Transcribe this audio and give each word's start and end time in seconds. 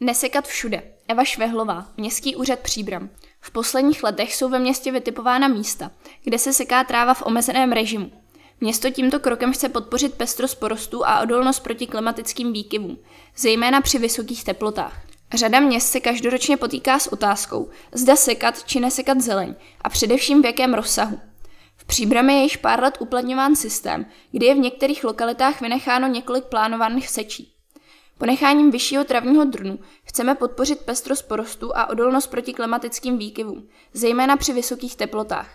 Nesekat 0.00 0.46
všude. 0.46 0.82
Eva 1.08 1.24
Švehlová, 1.24 1.86
Městský 1.96 2.36
úřad 2.36 2.58
Příbram. 2.58 3.10
V 3.40 3.50
posledních 3.50 4.02
letech 4.02 4.34
jsou 4.34 4.48
ve 4.48 4.58
městě 4.58 4.92
vytipována 4.92 5.48
místa, 5.48 5.90
kde 6.24 6.38
se 6.38 6.52
seká 6.52 6.84
tráva 6.84 7.14
v 7.14 7.22
omezeném 7.22 7.72
režimu. 7.72 8.12
Město 8.60 8.90
tímto 8.90 9.20
krokem 9.20 9.52
chce 9.52 9.68
podpořit 9.68 10.14
pestrost 10.14 10.54
porostů 10.54 11.06
a 11.06 11.20
odolnost 11.20 11.60
proti 11.60 11.86
klimatickým 11.86 12.52
výkyvům, 12.52 12.98
zejména 13.36 13.80
při 13.80 13.98
vysokých 13.98 14.44
teplotách. 14.44 15.02
Řada 15.34 15.60
měst 15.60 15.88
se 15.88 16.00
každoročně 16.00 16.56
potýká 16.56 16.98
s 16.98 17.06
otázkou, 17.06 17.70
zda 17.92 18.16
sekat 18.16 18.64
či 18.64 18.80
nesekat 18.80 19.20
zeleň 19.20 19.54
a 19.80 19.88
především 19.88 20.42
v 20.42 20.46
jakém 20.46 20.74
rozsahu. 20.74 21.20
V 21.76 21.84
Příbrami 21.84 22.34
je 22.34 22.42
již 22.42 22.56
pár 22.56 22.82
let 22.82 22.96
uplatňován 23.00 23.56
systém, 23.56 24.06
kdy 24.32 24.46
je 24.46 24.54
v 24.54 24.58
některých 24.58 25.04
lokalitách 25.04 25.60
vynecháno 25.60 26.08
několik 26.08 26.44
plánovaných 26.44 27.08
sečí. 27.08 27.57
Ponecháním 28.18 28.70
vyššího 28.70 29.04
travního 29.04 29.44
drnu 29.44 29.78
chceme 30.04 30.34
podpořit 30.34 30.78
pestrost 30.78 31.22
porostů 31.22 31.76
a 31.76 31.90
odolnost 31.90 32.26
proti 32.26 32.52
klimatickým 32.52 33.18
výkyvům, 33.18 33.68
zejména 33.92 34.36
při 34.36 34.52
vysokých 34.52 34.96
teplotách. 34.96 35.50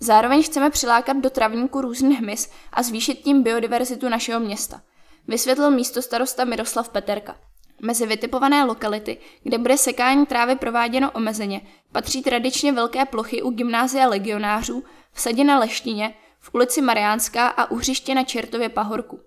Zároveň 0.00 0.42
chceme 0.42 0.70
přilákat 0.70 1.16
do 1.16 1.30
travníku 1.30 1.80
různý 1.80 2.16
hmyz 2.16 2.50
a 2.72 2.82
zvýšit 2.82 3.14
tím 3.14 3.42
biodiverzitu 3.42 4.08
našeho 4.08 4.40
města, 4.40 4.80
vysvětlil 5.28 5.70
místo 5.70 6.02
starosta 6.02 6.44
Miroslav 6.44 6.88
Peterka. 6.88 7.36
Mezi 7.82 8.06
vytipované 8.06 8.64
lokality, 8.64 9.18
kde 9.42 9.58
bude 9.58 9.78
sekání 9.78 10.26
trávy 10.26 10.56
prováděno 10.56 11.10
omezeně, 11.10 11.60
patří 11.92 12.22
tradičně 12.22 12.72
velké 12.72 13.04
plochy 13.04 13.42
u 13.42 13.50
gymnázia 13.50 14.08
legionářů, 14.08 14.84
v 15.12 15.20
sadě 15.20 15.44
na 15.44 15.58
Leštině, 15.58 16.14
v 16.40 16.54
ulici 16.54 16.82
Mariánská 16.82 17.48
a 17.48 17.70
u 17.70 17.76
hřiště 17.76 18.14
na 18.14 18.24
Čertově 18.24 18.68
pahorku. 18.68 19.20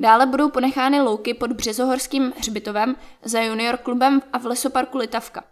Dále 0.00 0.26
budou 0.26 0.50
ponechány 0.50 1.00
louky 1.00 1.34
pod 1.34 1.52
Březohorským 1.52 2.32
hřbitovem 2.36 2.96
za 3.24 3.42
junior 3.42 3.76
klubem 3.76 4.22
a 4.32 4.38
v 4.38 4.46
lesoparku 4.46 4.98
Litavka. 4.98 5.44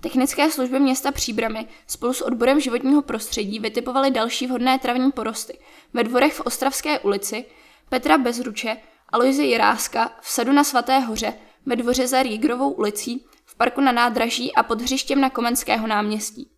Technické 0.00 0.50
služby 0.50 0.80
města 0.80 1.12
Příbramy 1.12 1.66
spolu 1.86 2.12
s 2.12 2.20
odborem 2.20 2.60
životního 2.60 3.02
prostředí 3.02 3.58
vytipovaly 3.58 4.10
další 4.10 4.46
vhodné 4.46 4.78
travní 4.78 5.12
porosty 5.12 5.58
ve 5.92 6.04
dvorech 6.04 6.34
v 6.34 6.40
Ostravské 6.40 6.98
ulici, 6.98 7.44
Petra 7.88 8.18
Bezruče, 8.18 8.76
Aloise 9.08 9.42
Jiráska, 9.42 10.12
v 10.20 10.28
sadu 10.28 10.52
na 10.52 10.64
Svaté 10.64 10.98
hoře, 10.98 11.34
ve 11.66 11.76
dvoře 11.76 12.08
za 12.08 12.22
Rígrovou 12.22 12.70
ulicí, 12.70 13.26
v 13.44 13.56
parku 13.56 13.80
na 13.80 13.92
nádraží 13.92 14.54
a 14.54 14.62
pod 14.62 14.80
hřištěm 14.80 15.20
na 15.20 15.30
Komenského 15.30 15.86
náměstí. 15.86 16.50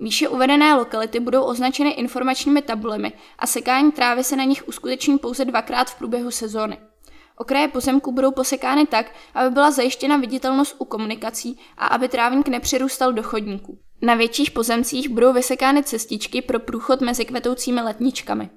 Výše 0.00 0.28
uvedené 0.28 0.74
lokality 0.74 1.20
budou 1.20 1.42
označeny 1.42 1.90
informačními 1.90 2.62
tabulemi 2.62 3.12
a 3.38 3.46
sekání 3.46 3.92
trávy 3.92 4.24
se 4.24 4.36
na 4.36 4.44
nich 4.44 4.68
uskuteční 4.68 5.18
pouze 5.18 5.44
dvakrát 5.44 5.90
v 5.90 5.98
průběhu 5.98 6.30
sezóny. 6.30 6.78
Okraje 7.36 7.68
pozemku 7.68 8.12
budou 8.12 8.32
posekány 8.32 8.86
tak, 8.86 9.12
aby 9.34 9.50
byla 9.50 9.70
zajištěna 9.70 10.16
viditelnost 10.16 10.76
u 10.78 10.84
komunikací 10.84 11.58
a 11.76 11.86
aby 11.86 12.08
trávník 12.08 12.48
nepřirůstal 12.48 13.12
do 13.12 13.22
chodníků. 13.22 13.78
Na 14.02 14.14
větších 14.14 14.50
pozemcích 14.50 15.08
budou 15.08 15.32
vysekány 15.32 15.82
cestičky 15.82 16.42
pro 16.42 16.60
průchod 16.60 17.00
mezi 17.00 17.24
kvetoucími 17.24 17.80
letničkami. 17.80 18.50